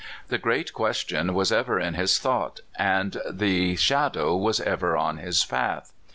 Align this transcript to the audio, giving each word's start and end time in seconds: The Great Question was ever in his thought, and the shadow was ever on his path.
The 0.29 0.39
Great 0.39 0.73
Question 0.73 1.35
was 1.35 1.51
ever 1.51 1.79
in 1.79 1.93
his 1.93 2.17
thought, 2.17 2.61
and 2.75 3.17
the 3.29 3.75
shadow 3.75 4.35
was 4.35 4.59
ever 4.59 4.97
on 4.97 5.17
his 5.17 5.45
path. 5.45 5.93